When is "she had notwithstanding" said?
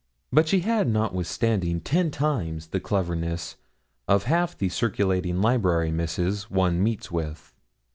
0.47-1.79